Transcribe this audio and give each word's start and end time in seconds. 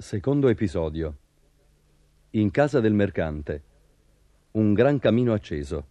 Secondo 0.00 0.48
episodio. 0.48 1.14
In 2.30 2.50
casa 2.50 2.80
del 2.80 2.94
mercante. 2.94 3.62
Un 4.52 4.72
gran 4.72 4.98
camino 4.98 5.34
acceso. 5.34 5.86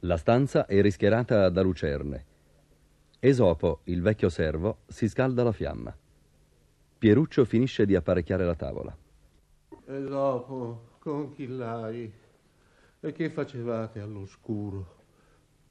La 0.00 0.16
stanza 0.16 0.66
è 0.66 0.80
rischiarata 0.80 1.48
da 1.48 1.62
lucerne. 1.62 2.24
Esopo, 3.20 3.82
il 3.84 4.02
vecchio 4.02 4.28
servo, 4.28 4.78
si 4.88 5.08
scalda 5.08 5.44
la 5.44 5.52
fiamma. 5.52 5.96
Pieruccio 6.98 7.44
finisce 7.44 7.86
di 7.86 7.94
apparecchiare 7.94 8.44
la 8.44 8.56
tavola. 8.56 8.96
E 9.86 10.00
dopo, 10.02 10.96
con 10.98 11.32
chi 11.32 11.46
l'hai? 11.46 12.12
E 12.98 13.12
che 13.12 13.30
facevate 13.30 14.00
all'oscuro? 14.00 15.05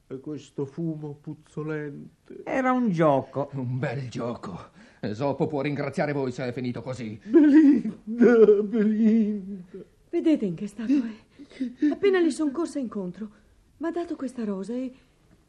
E 0.08 0.20
questo 0.20 0.66
fumo 0.66 1.18
puzzolente? 1.20 2.42
Era 2.44 2.70
un 2.70 2.90
gioco. 2.90 3.50
Un 3.54 3.76
bel 3.76 4.08
gioco. 4.08 4.70
Esopo 5.00 5.48
può 5.48 5.62
ringraziare 5.62 6.12
voi 6.12 6.30
se 6.30 6.46
è 6.46 6.52
finito 6.52 6.80
così. 6.80 7.20
Belinda, 7.24 8.62
Belinda. 8.62 9.78
Vedete 10.08 10.44
in 10.44 10.54
che 10.54 10.68
stato 10.68 10.92
è? 10.92 11.90
Appena 11.90 12.20
gli 12.20 12.30
son 12.30 12.52
corsa 12.52 12.78
incontro, 12.78 13.30
mi 13.78 13.88
ha 13.88 13.90
dato 13.90 14.14
questa 14.14 14.44
rosa 14.44 14.74
e 14.74 14.92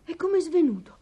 è 0.03 0.15
come 0.15 0.39
svenuto. 0.39 0.97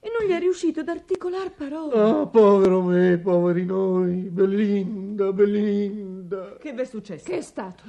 E 0.00 0.10
non 0.16 0.28
gli 0.28 0.32
è 0.32 0.40
riuscito 0.40 0.80
ad 0.80 0.88
articolar 0.88 1.52
parole. 1.54 1.94
Ah, 1.94 2.26
povero 2.26 2.82
me, 2.82 3.18
poveri 3.18 3.64
noi. 3.64 4.28
Belinda, 4.28 5.32
Belinda. 5.32 6.56
Che 6.56 6.72
v'è 6.72 6.84
successo? 6.84 7.24
Che 7.24 7.36
è 7.36 7.42
stato? 7.42 7.84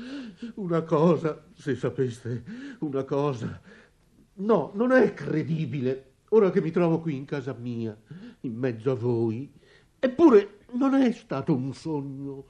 Una 0.56 0.84
cosa, 0.84 1.46
se 1.56 1.76
sapeste, 1.76 2.44
una 2.80 3.04
cosa. 3.04 3.60
No, 4.40 4.72
non 4.74 4.92
è 4.92 5.14
credibile. 5.14 6.06
Ora 6.30 6.52
che 6.52 6.62
mi 6.62 6.72
trovo 6.72 7.00
qui 7.00 7.16
in 7.16 7.26
casa 7.26 7.56
mia, 7.58 7.98
in 8.42 8.54
mezzo 8.56 8.92
a 8.92 8.96
voi. 8.96 9.52
Eppure 9.98 10.60
non 10.72 10.94
è 10.94 11.12
stato 11.12 11.54
un 11.54 11.74
sogno. 11.74 12.46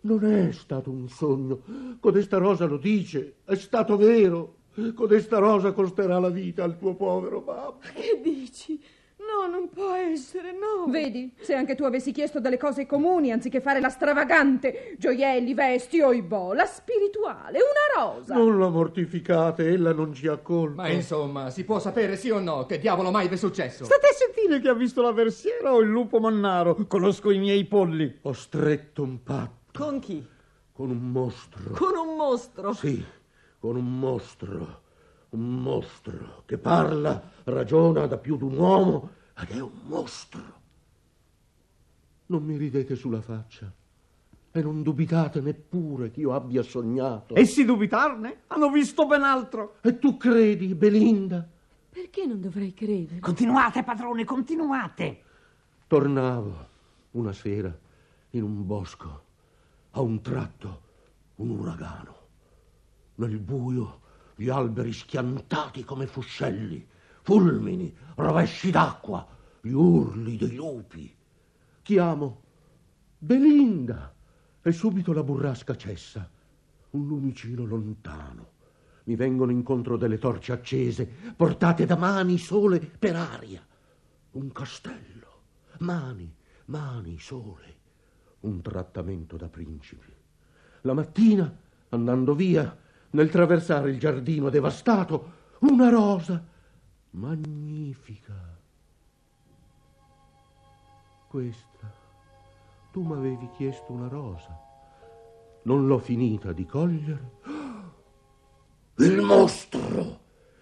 Non 0.00 0.24
è 0.24 0.52
stato 0.52 0.90
un 0.90 1.08
sogno. 1.08 1.62
Codesta 2.00 2.36
rosa 2.38 2.66
lo 2.66 2.76
dice. 2.76 3.36
È 3.44 3.54
stato 3.54 3.96
vero. 3.96 4.56
Codesta 4.94 5.38
rosa 5.38 5.72
costerà 5.72 6.18
la 6.18 6.28
vita 6.28 6.64
al 6.64 6.78
tuo 6.78 6.94
povero 6.94 7.40
babbo. 7.40 7.78
Che 7.94 8.20
dici? 8.22 8.82
No, 9.30 9.46
non 9.46 9.68
può 9.68 9.94
essere, 9.94 10.52
no. 10.52 10.90
Vedi, 10.90 11.32
se 11.40 11.54
anche 11.54 11.74
tu 11.74 11.84
avessi 11.84 12.10
chiesto 12.12 12.40
delle 12.40 12.56
cose 12.58 12.86
comuni 12.86 13.30
anziché 13.30 13.60
fare 13.60 13.80
la 13.80 13.88
stravagante, 13.88 14.96
gioielli, 14.98 15.54
vesti, 15.54 16.00
oibò, 16.00 16.52
la 16.52 16.66
spirituale, 16.66 17.58
una 17.58 18.02
rosa. 18.04 18.34
Non 18.34 18.58
la 18.58 18.68
mortificate, 18.68 19.68
ella 19.68 19.92
non 19.92 20.12
ci 20.12 20.26
ha 20.26 20.36
colpa. 20.38 20.82
Ma 20.82 20.88
insomma, 20.88 21.50
si 21.50 21.64
può 21.64 21.78
sapere 21.78 22.16
sì 22.16 22.30
o 22.30 22.40
no 22.40 22.66
che 22.66 22.78
diavolo 22.78 23.10
mai 23.10 23.28
vi 23.28 23.34
è 23.34 23.38
successo? 23.38 23.84
State 23.84 24.06
a 24.06 24.12
sentire 24.12 24.60
che 24.60 24.68
ha 24.68 24.74
visto 24.74 25.00
la 25.02 25.12
versiera 25.12 25.72
o 25.72 25.80
il 25.80 25.88
lupo 25.88 26.18
mannaro? 26.18 26.74
Conosco 26.86 27.30
i 27.30 27.38
miei 27.38 27.64
polli. 27.64 28.18
Ho 28.22 28.32
stretto 28.32 29.02
un 29.02 29.22
patto 29.22 29.82
Con 29.84 30.00
chi? 30.00 30.26
con 30.72 30.90
un 30.90 31.10
mostro. 31.10 31.72
Con 31.74 31.94
un 31.94 32.16
mostro. 32.16 32.72
Sì, 32.72 33.04
con 33.58 33.76
un 33.76 33.98
mostro. 33.98 34.80
Un 35.30 35.60
mostro 35.62 36.42
che 36.46 36.58
parla, 36.58 37.22
ragiona 37.44 38.06
da 38.06 38.16
più 38.16 38.36
d'un 38.36 38.56
uomo 38.56 39.10
ed 39.42 39.56
è 39.56 39.60
un 39.60 39.70
mostro. 39.84 40.58
Non 42.26 42.44
mi 42.44 42.56
ridete 42.56 42.94
sulla 42.94 43.20
faccia 43.20 43.72
e 44.52 44.62
non 44.62 44.82
dubitate 44.82 45.40
neppure 45.40 46.10
che 46.10 46.20
io 46.20 46.34
abbia 46.34 46.62
sognato. 46.62 47.34
E 47.34 47.44
si 47.44 47.64
dubitarne? 47.64 48.42
Hanno 48.48 48.70
visto 48.70 49.06
ben 49.06 49.22
altro. 49.22 49.76
E 49.82 49.98
tu 49.98 50.16
credi, 50.16 50.74
Belinda? 50.74 51.46
Perché 51.90 52.26
non 52.26 52.40
dovrei 52.40 52.72
credere? 52.72 53.20
Continuate, 53.20 53.82
padrone, 53.82 54.24
continuate. 54.24 55.22
Tornavo 55.86 56.68
una 57.12 57.32
sera 57.32 57.76
in 58.30 58.42
un 58.42 58.66
bosco, 58.66 59.22
a 59.90 60.00
un 60.00 60.20
tratto 60.20 60.88
un 61.36 61.50
uragano. 61.50 62.18
Nel 63.16 63.38
buio 63.38 64.00
gli 64.36 64.48
alberi 64.48 64.92
schiantati 64.92 65.84
come 65.84 66.06
fuscelli, 66.06 66.86
fulmini, 67.22 67.94
rovesci 68.14 68.70
d'acqua, 68.70 69.26
gli 69.60 69.72
urli 69.72 70.36
dei 70.36 70.54
lupi. 70.54 71.14
Chiamo 71.82 72.42
Belinda 73.18 74.14
e 74.62 74.72
subito 74.72 75.12
la 75.12 75.22
burrasca 75.22 75.76
cessa. 75.76 76.28
Un 76.90 77.06
lumicino 77.06 77.64
lontano. 77.64 78.58
Mi 79.04 79.16
vengono 79.16 79.50
incontro 79.50 79.96
delle 79.96 80.18
torce 80.18 80.52
accese, 80.52 81.06
portate 81.36 81.86
da 81.86 81.96
mani 81.96 82.38
sole 82.38 82.78
per 82.80 83.16
aria. 83.16 83.64
Un 84.32 84.52
castello. 84.52 85.42
Mani, 85.78 86.34
mani 86.66 87.18
sole. 87.18 87.78
Un 88.40 88.60
trattamento 88.62 89.36
da 89.36 89.48
principi. 89.48 90.12
La 90.82 90.94
mattina, 90.94 91.54
andando 91.90 92.34
via, 92.34 92.76
nel 93.10 93.30
traversare 93.30 93.90
il 93.90 93.98
giardino 93.98 94.48
devastato, 94.50 95.32
una 95.60 95.88
rosa 95.88 96.42
magnifica. 97.10 98.49
Questa. 101.30 101.88
Tu 102.90 103.02
m'avevi 103.02 103.50
chiesto 103.56 103.92
una 103.92 104.08
rosa. 104.08 104.50
Non 105.62 105.86
l'ho 105.86 105.98
finita 105.98 106.50
di 106.50 106.66
cogliere. 106.66 107.34
Il 108.98 109.20
mostro! 109.20 110.18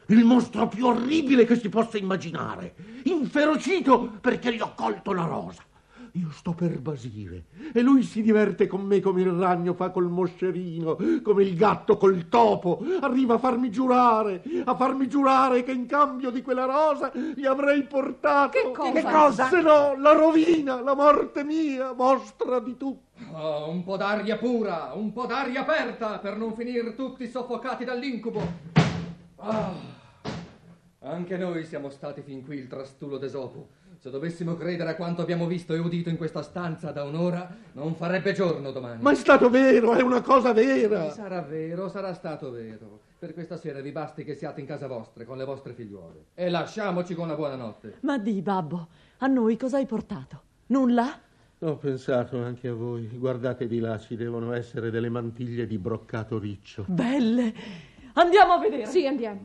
Il 0.08 0.26
mostro 0.26 0.68
più 0.68 0.84
orribile 0.84 1.46
che 1.46 1.56
si 1.56 1.70
possa 1.70 1.96
immaginare. 1.96 2.74
Inferocito 3.04 4.18
perché 4.20 4.54
gli 4.54 4.60
ho 4.60 4.74
colto 4.74 5.14
la 5.14 5.24
rosa. 5.24 5.62
Io 6.18 6.30
sto 6.30 6.52
per 6.52 6.80
basire 6.80 7.44
e 7.72 7.80
lui 7.80 8.02
si 8.02 8.22
diverte 8.22 8.66
con 8.66 8.80
me 8.80 8.98
come 8.98 9.20
il 9.22 9.30
ragno 9.30 9.72
fa 9.72 9.90
col 9.90 10.08
moscerino, 10.08 10.96
come 11.22 11.44
il 11.44 11.54
gatto 11.54 11.96
col 11.96 12.28
topo. 12.28 12.84
Arriva 13.00 13.34
a 13.34 13.38
farmi 13.38 13.70
giurare, 13.70 14.42
a 14.64 14.74
farmi 14.74 15.06
giurare 15.06 15.62
che 15.62 15.70
in 15.70 15.86
cambio 15.86 16.30
di 16.30 16.42
quella 16.42 16.64
rosa 16.64 17.12
gli 17.14 17.44
avrei 17.46 17.84
portato. 17.84 18.50
Che 18.50 18.70
cosa? 18.72 18.92
Che 18.92 19.02
cosa? 19.02 19.48
Se 19.48 19.60
no, 19.60 19.96
la 19.96 20.12
rovina, 20.12 20.82
la 20.82 20.96
morte 20.96 21.44
mia, 21.44 21.92
mostra 21.92 22.58
di 22.58 22.76
tu. 22.76 23.00
Oh, 23.32 23.70
un 23.70 23.84
po' 23.84 23.96
d'aria 23.96 24.38
pura, 24.38 24.90
un 24.94 25.12
po' 25.12 25.26
d'aria 25.26 25.60
aperta 25.60 26.18
per 26.18 26.36
non 26.36 26.52
finire 26.54 26.96
tutti 26.96 27.28
soffocati 27.28 27.84
dall'incubo. 27.84 28.40
Ah, 29.36 29.72
anche 31.00 31.36
noi 31.36 31.64
siamo 31.64 31.90
stati 31.90 32.22
fin 32.22 32.44
qui 32.44 32.56
il 32.56 32.66
trastulo 32.66 33.18
d'Esopo. 33.18 33.76
Se 33.98 34.10
dovessimo 34.10 34.54
credere 34.54 34.90
a 34.90 34.94
quanto 34.94 35.22
abbiamo 35.22 35.48
visto 35.48 35.74
e 35.74 35.78
udito 35.80 36.08
in 36.08 36.16
questa 36.16 36.42
stanza 36.42 36.92
da 36.92 37.02
un'ora, 37.02 37.52
non 37.72 37.96
farebbe 37.96 38.32
giorno 38.32 38.70
domani. 38.70 39.02
Ma 39.02 39.10
è 39.10 39.16
stato 39.16 39.50
vero, 39.50 39.92
è 39.94 40.02
una 40.02 40.20
cosa 40.20 40.52
vera. 40.52 41.10
Sarà 41.10 41.40
vero, 41.42 41.88
sarà 41.88 42.14
stato 42.14 42.52
vero. 42.52 43.00
Per 43.18 43.34
questa 43.34 43.56
sera 43.56 43.80
vi 43.80 43.90
basti 43.90 44.22
che 44.22 44.36
siate 44.36 44.60
in 44.60 44.68
casa 44.68 44.86
vostra 44.86 45.24
con 45.24 45.36
le 45.36 45.44
vostre 45.44 45.72
figliuole. 45.72 46.26
E 46.34 46.48
lasciamoci 46.48 47.14
con 47.14 47.26
la 47.26 47.34
buonanotte. 47.34 47.96
Ma 48.02 48.18
di, 48.18 48.40
babbo, 48.40 48.86
a 49.18 49.26
noi 49.26 49.56
cosa 49.56 49.78
hai 49.78 49.86
portato? 49.86 50.42
Nulla? 50.66 51.20
Ho 51.58 51.74
pensato 51.74 52.40
anche 52.40 52.68
a 52.68 52.74
voi. 52.74 53.08
Guardate 53.12 53.66
di 53.66 53.80
là, 53.80 53.98
ci 53.98 54.14
devono 54.14 54.52
essere 54.52 54.92
delle 54.92 55.08
mantiglie 55.08 55.66
di 55.66 55.76
broccato 55.76 56.38
riccio. 56.38 56.84
Belle. 56.86 57.52
Andiamo 58.12 58.52
a 58.52 58.58
vedere. 58.60 58.86
Sì, 58.86 59.08
andiamo. 59.08 59.40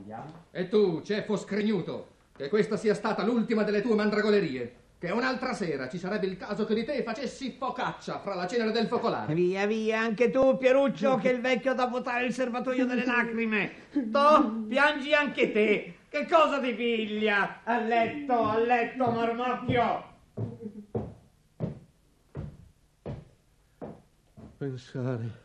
E 0.51 0.67
tu, 0.67 1.01
ceffo 1.01 1.37
scrignuto, 1.37 2.12
che 2.35 2.49
questa 2.49 2.77
sia 2.77 2.93
stata 2.93 3.23
l'ultima 3.23 3.63
delle 3.63 3.81
tue 3.81 3.95
mandragolerie. 3.95 4.75
Che 4.97 5.11
un'altra 5.11 5.53
sera 5.53 5.89
ci 5.89 5.97
sarebbe 5.97 6.27
il 6.27 6.37
caso 6.37 6.63
che 6.65 6.73
di 6.73 6.85
te 6.85 7.03
facessi 7.03 7.55
focaccia 7.57 8.19
fra 8.19 8.35
la 8.35 8.47
cenere 8.47 8.71
del 8.71 8.87
focolare. 8.87 9.33
Via, 9.33 9.65
via, 9.65 9.99
anche 9.99 10.29
tu, 10.29 10.57
Pieruccio, 10.57 11.17
che 11.17 11.29
il 11.29 11.41
vecchio 11.41 11.73
da 11.73 11.87
votare 11.87 12.25
il 12.25 12.33
serbatoio 12.33 12.85
delle 12.85 13.05
lacrime. 13.05 13.71
To, 14.11 14.63
piangi 14.67 15.13
anche 15.13 15.51
te. 15.51 15.95
Che 16.07 16.25
cosa 16.25 16.61
ti 16.61 16.73
piglia? 16.73 17.63
A 17.65 17.79
letto, 17.79 18.43
a 18.45 18.57
letto, 18.57 19.11
marmocchio. 19.11 20.11
Pensare 24.57 25.41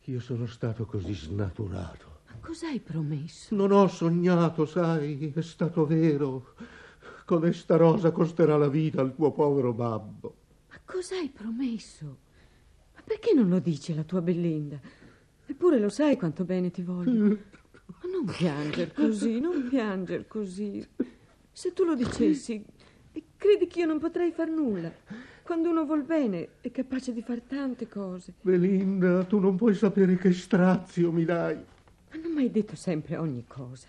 che 0.00 0.10
io 0.12 0.20
sono 0.20 0.46
stato 0.46 0.86
così 0.86 1.12
snaturato. 1.12 2.15
Cos'hai 2.46 2.78
promesso? 2.78 3.52
Non 3.56 3.72
ho 3.72 3.88
sognato, 3.88 4.66
sai, 4.66 5.32
è 5.34 5.42
stato 5.42 5.84
vero. 5.84 6.54
Codesta 7.24 7.74
rosa 7.74 8.12
costerà 8.12 8.56
la 8.56 8.68
vita 8.68 9.00
al 9.00 9.16
tuo 9.16 9.32
povero 9.32 9.72
babbo. 9.72 10.36
Ma 10.70 10.78
cos'hai 10.84 11.28
promesso? 11.28 12.18
Ma 12.94 13.02
perché 13.02 13.34
non 13.34 13.48
lo 13.48 13.58
dici 13.58 13.90
alla 13.90 14.04
tua 14.04 14.22
Belinda? 14.22 14.78
Eppure 15.44 15.80
lo 15.80 15.88
sai 15.88 16.16
quanto 16.16 16.44
bene 16.44 16.70
ti 16.70 16.82
voglio. 16.82 17.24
Ma 17.88 18.10
non 18.12 18.24
pianger 18.26 18.92
così, 18.92 19.40
non 19.40 19.66
pianger 19.68 20.28
così. 20.28 20.86
Se 21.50 21.72
tu 21.72 21.82
lo 21.82 21.96
dicessi, 21.96 22.64
credi 23.36 23.66
che 23.66 23.80
io 23.80 23.86
non 23.86 23.98
potrei 23.98 24.30
far 24.30 24.50
nulla. 24.50 24.92
Quando 25.42 25.70
uno 25.70 25.84
vuol 25.84 26.04
bene 26.04 26.50
è 26.60 26.70
capace 26.70 27.12
di 27.12 27.22
fare 27.22 27.44
tante 27.44 27.88
cose. 27.88 28.34
Belinda, 28.40 29.24
tu 29.24 29.40
non 29.40 29.56
puoi 29.56 29.74
sapere 29.74 30.16
che 30.16 30.32
strazio 30.32 31.10
mi 31.10 31.24
dai. 31.24 31.74
Ma 32.10 32.20
non 32.20 32.32
mi 32.32 32.42
hai 32.42 32.50
detto 32.50 32.76
sempre 32.76 33.16
ogni 33.16 33.44
cosa. 33.46 33.88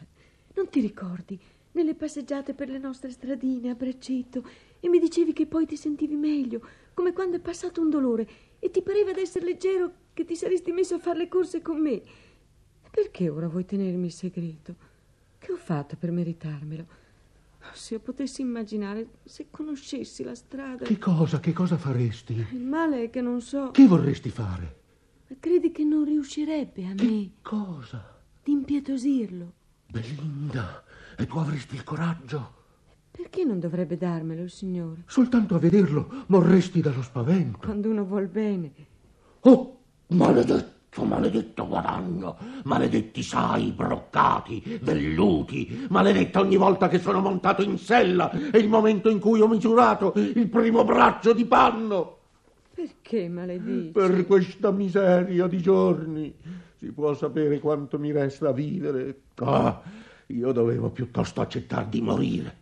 Non 0.55 0.69
ti 0.69 0.79
ricordi? 0.79 1.39
Nelle 1.71 1.93
passeggiate 1.93 2.53
per 2.53 2.69
le 2.69 2.79
nostre 2.79 3.11
stradine 3.11 3.69
a 3.69 3.75
braccetto 3.75 4.43
e 4.79 4.89
mi 4.89 4.99
dicevi 4.99 5.33
che 5.33 5.45
poi 5.45 5.65
ti 5.65 5.75
sentivi 5.75 6.15
meglio, 6.15 6.61
come 6.93 7.13
quando 7.13 7.37
è 7.37 7.39
passato 7.39 7.81
un 7.81 7.89
dolore 7.89 8.27
e 8.59 8.71
ti 8.71 8.81
pareva 8.81 9.11
d'essere 9.11 9.45
leggero 9.45 9.91
che 10.13 10.25
ti 10.25 10.35
saresti 10.35 10.71
messo 10.71 10.95
a 10.95 10.99
fare 10.99 11.19
le 11.19 11.27
corse 11.27 11.61
con 11.61 11.79
me. 11.79 12.01
Perché 12.89 13.29
ora 13.29 13.47
vuoi 13.47 13.65
tenermi 13.65 14.07
il 14.07 14.11
segreto? 14.11 14.75
Che 15.37 15.51
ho 15.51 15.57
fatto 15.57 15.95
per 15.95 16.09
meritarmelo? 16.09 16.85
Se 17.73 17.95
io 17.95 17.99
potessi 17.99 18.41
immaginare, 18.41 19.07
se 19.23 19.47
conoscessi 19.51 20.23
la 20.23 20.33
strada. 20.33 20.85
Che 20.85 20.97
cosa, 20.97 21.39
che 21.39 21.53
cosa 21.53 21.77
faresti? 21.77 22.33
Il 22.53 22.65
male 22.65 23.03
è 23.03 23.09
che 23.11 23.21
non 23.21 23.41
so. 23.41 23.69
Che 23.71 23.85
vorresti 23.85 24.29
fare? 24.29 24.85
Ma 25.29 25.35
credi 25.39 25.71
che 25.71 25.83
non 25.83 26.05
riuscirebbe 26.05 26.83
a 26.85 26.89
me 26.89 26.95
Che 26.95 27.31
cosa? 27.41 28.15
di 28.43 28.51
impietosirlo? 28.53 29.51
Belinda, 29.87 30.83
e 31.17 31.25
tu 31.25 31.37
avresti 31.37 31.75
il 31.75 31.83
coraggio? 31.83 32.53
Perché 33.11 33.43
non 33.43 33.59
dovrebbe 33.59 33.97
darmelo 33.97 34.43
il 34.43 34.51
Signore? 34.51 35.03
Soltanto 35.07 35.55
a 35.55 35.59
vederlo 35.59 36.23
morresti 36.27 36.81
dallo 36.81 37.01
spavento. 37.01 37.57
Quando 37.57 37.89
uno 37.89 38.05
vuol 38.05 38.27
bene. 38.27 38.71
Oh, 39.41 39.79
maledetto, 40.07 41.03
maledetto 41.03 41.67
guadagno, 41.67 42.37
maledetti 42.63 43.23
sai, 43.23 43.71
broccati, 43.71 44.79
velluti, 44.81 45.87
maledetta 45.89 46.39
ogni 46.39 46.57
volta 46.57 46.87
che 46.87 46.99
sono 46.99 47.19
montato 47.19 47.63
in 47.63 47.77
sella 47.77 48.31
e 48.31 48.59
il 48.59 48.69
momento 48.69 49.09
in 49.09 49.19
cui 49.19 49.41
ho 49.41 49.47
misurato 49.47 50.13
il 50.15 50.47
primo 50.47 50.83
braccio 50.85 51.33
di 51.33 51.45
panno. 51.45 52.16
Perché 52.77 53.27
maledici? 53.27 53.89
Per 53.89 54.27
questa 54.27 54.69
miseria 54.69 55.47
di 55.47 55.57
giorni 55.59 56.31
si 56.75 56.91
può 56.91 57.15
sapere 57.15 57.57
quanto 57.57 57.97
mi 57.97 58.11
resta 58.11 58.49
a 58.49 58.51
vivere. 58.51 59.21
Ah, 59.37 59.81
io 60.27 60.51
dovevo 60.51 60.91
piuttosto 60.91 61.41
accettare 61.41 61.87
di 61.89 62.01
morire. 62.01 62.55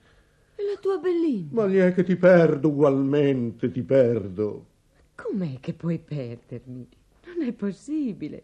E 0.56 0.64
la 0.64 0.80
tua 0.80 1.00
bellina? 1.00 1.50
Ma 1.52 1.68
gli 1.68 1.76
è 1.76 1.94
che 1.94 2.06
ti 2.06 2.16
perdo 2.16 2.70
ugualmente, 2.70 3.70
ti 3.72 3.82
perdo. 3.82 4.68
Com'è 5.16 5.60
che 5.60 5.74
puoi 5.74 6.00
perdermi? 6.00 6.88
Non 7.26 7.46
è 7.46 7.52
possibile. 7.52 8.44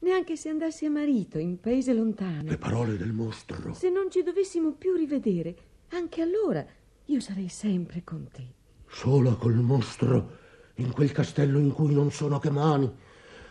Neanche 0.00 0.36
se 0.36 0.50
andassi 0.50 0.84
a 0.84 0.90
marito 0.90 1.38
in 1.38 1.58
paese 1.60 1.94
lontano. 1.94 2.42
Le 2.50 2.58
parole 2.58 2.98
del 2.98 3.12
mostro. 3.12 3.72
Se 3.72 3.88
non 3.88 4.10
ci 4.10 4.22
dovessimo 4.22 4.72
più 4.72 4.94
rivedere, 4.94 5.56
anche 5.92 6.20
allora 6.20 6.62
io 7.06 7.20
sarei 7.20 7.48
sempre 7.48 8.02
con 8.04 8.28
te. 8.30 8.44
Sola 8.86 9.32
col 9.32 9.54
mostro, 9.54 10.39
in 10.82 10.92
quel 10.92 11.12
castello 11.12 11.58
in 11.58 11.72
cui 11.72 11.92
non 11.92 12.10
sono 12.10 12.38
che 12.38 12.50
mani. 12.50 12.90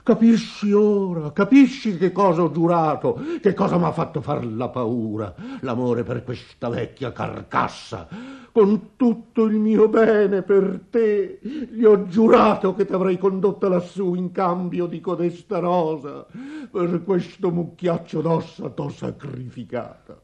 Capisci 0.02 0.72
ora, 0.72 1.32
capisci 1.34 1.96
che 1.98 2.12
cosa 2.12 2.42
ho 2.42 2.52
giurato, 2.52 3.20
che 3.42 3.54
cosa 3.54 3.78
mi 3.78 3.84
ha 3.84 3.92
fatto 3.92 4.22
far 4.22 4.44
la 4.46 4.70
paura, 4.70 5.36
l'amore 5.62 6.04
per 6.04 6.24
questa 6.24 6.68
vecchia 6.70 7.12
carcassa. 7.12 8.08
Con 8.52 8.96
tutto 8.96 9.44
il 9.44 9.60
mio 9.60 9.88
bene 9.88 10.42
per 10.42 10.86
te, 10.90 11.40
gli 11.42 11.84
ho 11.84 12.08
giurato 12.08 12.74
che 12.74 12.86
ti 12.86 12.94
avrei 12.94 13.20
condotta 13.20 13.68
lassù 13.68 14.16
in 14.16 14.32
cambio 14.32 14.88
di 14.88 15.00
codesta 15.00 15.60
rosa. 15.60 16.26
Per 16.72 17.04
questo 17.04 17.52
mucchiaccio 17.52 18.22
d'ossa 18.22 18.70
t'ho 18.70 18.90
sacrificata. 18.90 20.20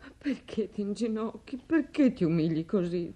Ma 0.00 0.12
perché 0.18 0.68
ti 0.68 0.82
inginocchi? 0.82 1.58
Perché 1.64 2.12
ti 2.12 2.24
umili 2.24 2.66
così? 2.66 3.14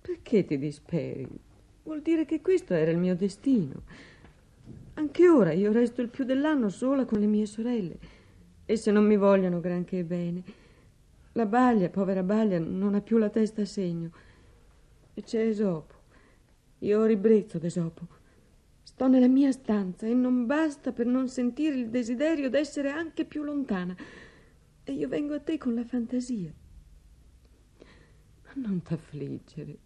Perché 0.00 0.44
ti 0.44 0.58
disperi? 0.58 1.52
Vuol 1.84 2.00
dire 2.00 2.24
che 2.24 2.40
questo 2.40 2.72
era 2.72 2.90
il 2.90 2.96
mio 2.96 3.14
destino. 3.14 3.82
Anche 4.94 5.28
ora 5.28 5.52
io 5.52 5.70
resto 5.70 6.00
il 6.00 6.08
più 6.08 6.24
dell'anno 6.24 6.70
sola 6.70 7.04
con 7.04 7.20
le 7.20 7.26
mie 7.26 7.44
sorelle. 7.44 7.98
Esse 8.64 8.90
non 8.90 9.04
mi 9.04 9.18
vogliono 9.18 9.60
granché 9.60 10.02
bene. 10.02 10.42
La 11.32 11.44
baglia, 11.44 11.90
povera 11.90 12.22
baglia, 12.22 12.58
non 12.58 12.94
ha 12.94 13.02
più 13.02 13.18
la 13.18 13.28
testa 13.28 13.62
a 13.62 13.66
segno. 13.66 14.10
E 15.12 15.22
c'è 15.22 15.46
Esopo. 15.46 15.94
Io 16.78 17.04
ribrezzo 17.04 17.58
d'Esopo. 17.58 18.06
Sto 18.82 19.06
nella 19.06 19.28
mia 19.28 19.52
stanza 19.52 20.06
e 20.06 20.14
non 20.14 20.46
basta 20.46 20.90
per 20.92 21.04
non 21.04 21.28
sentire 21.28 21.76
il 21.76 21.90
desiderio 21.90 22.48
d'essere 22.48 22.88
anche 22.88 23.26
più 23.26 23.42
lontana. 23.42 23.94
E 24.84 24.92
io 24.92 25.08
vengo 25.08 25.34
a 25.34 25.40
te 25.40 25.58
con 25.58 25.74
la 25.74 25.84
fantasia. 25.84 26.50
Ma 28.44 28.52
non 28.54 28.80
t'affliggere. 28.80 29.83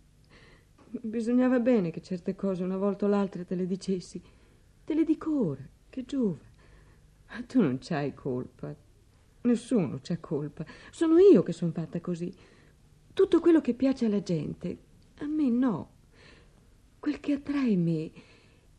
Bisognava 0.91 1.61
bene 1.61 1.91
che 1.91 2.01
certe 2.01 2.35
cose 2.35 2.63
una 2.63 2.79
volta 2.79 3.05
o 3.05 3.09
l'altra 3.09 3.45
te 3.45 3.55
le 3.55 3.67
dicessi. 3.67 4.21
Te 4.85 4.95
le 4.95 5.05
dico 5.05 5.47
ora, 5.47 5.69
che 5.91 6.05
giova. 6.07 6.39
Ma 7.29 7.43
tu 7.43 7.61
non 7.61 7.77
c'hai 7.79 8.15
colpa. 8.15 8.75
Nessuno 9.43 9.99
c'ha 10.03 10.19
colpa. 10.19 10.65
Sono 10.91 11.19
io 11.19 11.43
che 11.43 11.53
sono 11.53 11.73
fatta 11.73 12.01
così. 12.01 12.35
Tutto 13.13 13.41
quello 13.41 13.61
che 13.61 13.75
piace 13.75 14.07
alla 14.07 14.23
gente, 14.23 14.79
a 15.19 15.27
me 15.27 15.51
no. 15.51 15.91
Quel 16.99 17.21
che 17.21 17.35
attrae 17.35 17.77
me 17.77 18.11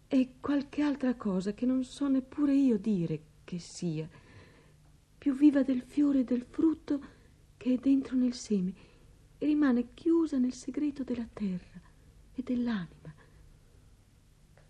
è 0.08 0.28
qualche 0.40 0.82
altra 0.82 1.14
cosa 1.14 1.54
che 1.54 1.68
non 1.68 1.84
so 1.84 2.08
neppure 2.08 2.56
io 2.56 2.80
dire 2.80 3.22
che 3.44 3.60
sia. 3.60 4.10
Più 5.18 5.36
viva 5.36 5.62
del 5.62 5.82
fiore 5.82 6.22
e 6.22 6.24
del 6.24 6.42
frutto 6.42 7.02
che 7.56 7.74
è 7.74 7.78
dentro 7.78 8.16
nel 8.16 8.34
seme 8.34 8.74
e 9.38 9.46
rimane 9.46 9.94
chiusa 9.94 10.38
nel 10.38 10.54
segreto 10.54 11.04
della 11.04 11.28
terra 11.32 11.79
e 12.40 12.44
dell'anima. 12.44 13.14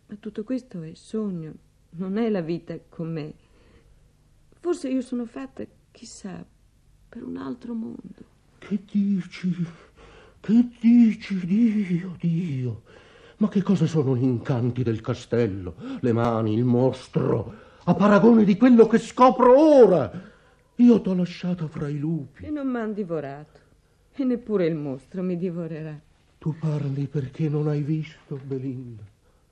Ma 0.07 0.15
tutto 0.19 0.43
questo 0.43 0.81
è 0.81 0.93
sogno, 0.93 1.53
non 1.91 2.17
è 2.17 2.29
la 2.29 2.41
vita 2.41 2.77
con 2.89 3.11
me. 3.11 3.33
Forse 4.59 4.89
io 4.89 5.01
sono 5.01 5.25
fatta, 5.25 5.63
chissà, 5.91 6.45
per 7.07 7.23
un 7.23 7.37
altro 7.37 7.73
mondo. 7.73 8.37
Che 8.57 8.83
dici? 8.91 9.65
Che 10.39 10.69
dici, 10.79 11.45
Dio, 11.45 12.15
Dio? 12.19 12.83
Ma 13.37 13.47
che 13.47 13.61
cosa 13.61 13.85
sono 13.85 14.17
gli 14.17 14.23
incanti 14.23 14.83
del 14.83 15.01
castello? 15.01 15.75
Le 16.01 16.11
mani, 16.11 16.53
il 16.53 16.65
mostro, 16.65 17.53
a 17.83 17.93
paragone 17.93 18.43
di 18.43 18.57
quello 18.57 18.87
che 18.87 18.97
scopro 18.97 19.57
ora? 19.57 20.27
Io 20.75 21.01
t'ho 21.01 21.13
lasciata 21.13 21.67
fra 21.67 21.87
i 21.87 21.97
lupi. 21.97 22.45
E 22.45 22.49
non 22.49 22.67
m'han 22.67 22.93
divorato. 22.93 23.59
E 24.13 24.23
neppure 24.23 24.65
il 24.65 24.75
mostro 24.75 25.21
mi 25.21 25.37
divorerà. 25.37 25.97
Tu 26.39 26.55
parli 26.57 27.05
perché 27.07 27.49
non 27.49 27.67
hai 27.67 27.81
visto, 27.81 28.39
Belinda. 28.41 29.03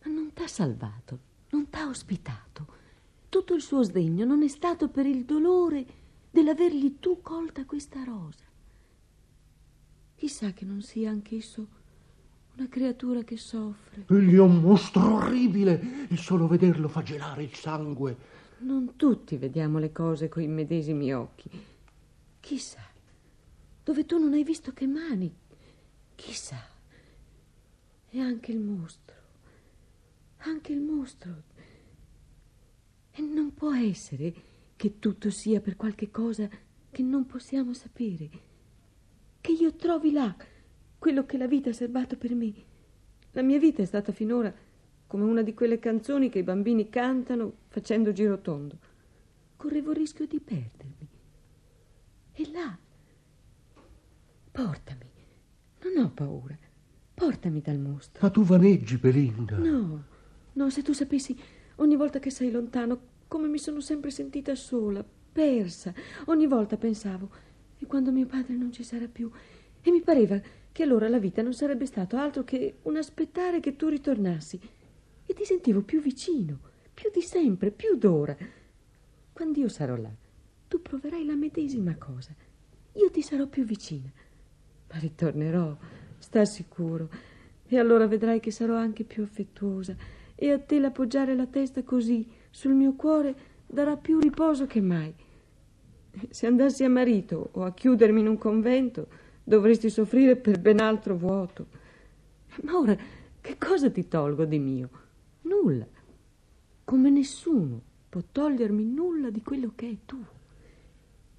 Ma 0.05 0.11
non 0.11 0.31
t'ha 0.31 0.47
salvato, 0.47 1.19
non 1.49 1.69
t'ha 1.69 1.85
ospitato. 1.85 2.65
Tutto 3.27 3.53
il 3.53 3.61
suo 3.61 3.83
sdegno 3.83 4.23
non 4.23 4.41
è 4.41 4.47
stato 4.47 4.87
per 4.87 5.05
il 5.05 5.25
dolore 5.25 5.85
dell'avergli 6.31 6.95
tu 6.97 7.21
colta 7.21 7.65
questa 7.65 8.05
rosa. 8.05 8.45
Chissà 10.15 10.53
che 10.53 10.63
non 10.63 10.81
sia 10.81 11.09
anch'esso 11.09 11.67
una 12.55 12.69
creatura 12.69 13.21
che 13.23 13.35
soffre. 13.35 14.05
Egli 14.07 14.35
è 14.35 14.39
un 14.39 14.61
mostro 14.61 15.15
orribile. 15.15 16.07
Il 16.07 16.17
solo 16.17 16.47
vederlo 16.47 16.87
fa 16.87 17.03
gelare 17.03 17.43
il 17.43 17.53
sangue. 17.53 18.15
Non 18.59 18.95
tutti 18.95 19.35
vediamo 19.35 19.77
le 19.77 19.91
cose 19.91 20.29
coi 20.29 20.47
medesimi 20.47 21.13
occhi. 21.13 21.49
Chissà, 22.39 22.81
dove 23.83 24.05
tu 24.05 24.17
non 24.17 24.31
hai 24.31 24.45
visto 24.45 24.71
che 24.71 24.87
mani. 24.87 25.35
Chissà. 26.15 26.75
E 28.09 28.19
anche 28.19 28.51
il 28.51 28.59
mostro. 28.59 29.15
Anche 30.37 30.71
il 30.71 30.79
mostro. 30.79 31.43
E 33.11 33.21
non 33.21 33.53
può 33.53 33.73
essere 33.73 34.33
che 34.75 34.99
tutto 34.99 35.29
sia 35.29 35.59
per 35.59 35.75
qualche 35.75 36.09
cosa 36.11 36.49
che 36.91 37.03
non 37.03 37.25
possiamo 37.25 37.73
sapere. 37.73 38.29
Che 39.41 39.51
io 39.51 39.73
trovi 39.75 40.11
là 40.11 40.35
quello 40.97 41.25
che 41.25 41.37
la 41.37 41.47
vita 41.47 41.69
ha 41.69 41.73
serbato 41.73 42.17
per 42.17 42.33
me. 42.33 42.53
La 43.31 43.41
mia 43.41 43.59
vita 43.59 43.81
è 43.81 43.85
stata 43.85 44.11
finora 44.11 44.53
come 45.05 45.23
una 45.23 45.41
di 45.41 45.53
quelle 45.53 45.79
canzoni 45.79 46.29
che 46.29 46.39
i 46.39 46.43
bambini 46.43 46.89
cantano 46.89 47.53
facendo 47.67 48.11
girotondo. 48.11 48.77
Correvo 49.55 49.91
il 49.91 49.97
rischio 49.97 50.27
di 50.27 50.39
perdermi. 50.39 51.07
E 52.33 52.51
là, 52.51 52.77
portami, 54.51 55.11
non 55.83 56.03
ho 56.03 56.11
paura, 56.11 56.57
portami 57.17 57.61
dal 57.61 57.79
mostro. 57.79 58.19
Ma 58.21 58.29
tu 58.29 58.43
vaneggi, 58.43 58.97
Belinda. 58.97 59.57
No, 59.57 60.03
no, 60.53 60.69
se 60.69 60.83
tu 60.83 60.93
sapessi, 60.93 61.35
ogni 61.77 61.95
volta 61.95 62.19
che 62.19 62.29
sei 62.29 62.51
lontano, 62.51 62.99
come 63.27 63.47
mi 63.47 63.57
sono 63.57 63.79
sempre 63.79 64.11
sentita 64.11 64.53
sola, 64.53 65.03
persa. 65.31 65.91
Ogni 66.25 66.45
volta 66.45 66.77
pensavo, 66.77 67.31
e 67.79 67.87
quando 67.87 68.11
mio 68.11 68.27
padre 68.27 68.53
non 68.53 68.71
ci 68.71 68.83
sarà 68.83 69.07
più? 69.07 69.31
E 69.81 69.89
mi 69.89 70.01
pareva 70.01 70.39
che 70.71 70.83
allora 70.83 71.09
la 71.09 71.17
vita 71.17 71.41
non 71.41 71.53
sarebbe 71.53 71.87
stato 71.87 72.17
altro 72.17 72.43
che 72.43 72.77
un 72.83 72.97
aspettare 72.97 73.61
che 73.61 73.75
tu 73.75 73.87
ritornassi. 73.87 74.59
E 75.25 75.33
ti 75.33 75.43
sentivo 75.43 75.81
più 75.81 75.99
vicino, 75.99 76.59
più 76.93 77.09
di 77.11 77.21
sempre, 77.21 77.71
più 77.71 77.97
d'ora. 77.97 78.37
Quando 79.33 79.59
io 79.59 79.69
sarò 79.69 79.95
là, 79.95 80.11
tu 80.67 80.83
proverai 80.83 81.25
la 81.25 81.35
medesima 81.35 81.95
cosa. 81.95 82.29
Io 82.93 83.09
ti 83.09 83.23
sarò 83.23 83.47
più 83.47 83.63
vicina. 83.63 84.11
Ma 84.91 84.99
ritornerò, 84.99 85.77
sta 86.17 86.45
sicuro. 86.45 87.09
E 87.67 87.77
allora 87.77 88.07
vedrai 88.07 88.39
che 88.39 88.51
sarò 88.51 88.75
anche 88.75 89.03
più 89.03 89.23
affettuosa. 89.23 89.95
E 90.35 90.51
a 90.51 90.59
te 90.59 90.79
l'appoggiare 90.79 91.35
la 91.35 91.47
testa 91.47 91.83
così 91.83 92.27
sul 92.49 92.73
mio 92.73 92.93
cuore 92.93 93.35
darà 93.65 93.97
più 93.97 94.19
riposo 94.19 94.65
che 94.65 94.81
mai. 94.81 95.13
Se 96.29 96.47
andassi 96.47 96.83
a 96.83 96.89
marito 96.89 97.49
o 97.53 97.63
a 97.63 97.73
chiudermi 97.73 98.19
in 98.19 98.27
un 98.27 98.37
convento, 98.37 99.07
dovresti 99.43 99.89
soffrire 99.89 100.35
per 100.35 100.59
ben 100.59 100.79
altro 100.79 101.15
vuoto. 101.15 101.67
Ma 102.63 102.77
ora 102.77 102.97
Che 103.47 103.57
cosa 103.57 103.89
ti 103.89 104.09
tolgo 104.09 104.43
di 104.43 104.59
mio? 104.59 104.89
Nulla. 105.43 105.87
Come 106.83 107.09
nessuno 107.09 107.81
può 108.09 108.21
togliermi 108.29 108.83
nulla 108.83 109.29
di 109.29 109.41
quello 109.41 109.71
che 109.73 109.89
è 109.89 109.97
tuo. 110.05 110.35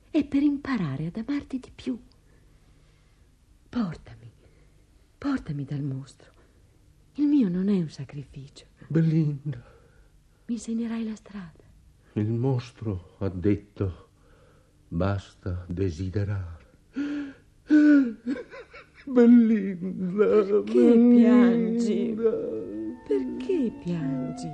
È 0.09 0.25
per 0.25 0.43
imparare 0.43 1.07
ad 1.09 1.23
amarti 1.23 1.59
di 1.59 1.71
più. 1.75 2.01
Portami, 3.69 4.28
portami 5.19 5.65
dal 5.65 5.83
mostro. 5.83 6.31
Il 7.15 7.27
mio 7.27 7.49
non 7.49 7.69
è 7.69 7.77
un 7.79 7.89
sacrificio. 7.89 8.67
Belinda, 8.87 9.63
Mi 10.47 10.55
insegnerai 10.55 11.05
la 11.05 11.17
strada. 11.17 11.67
il 12.13 12.31
mostro 12.31 13.17
ha 13.19 13.29
detto 13.29 14.09
basta 14.89 15.65
desiderare. 15.69 16.67
Belinda, 19.07 20.25
Perché 20.63 21.15
piangi? 21.17 22.17
Perché 23.07 23.73
piangi? 23.85 24.49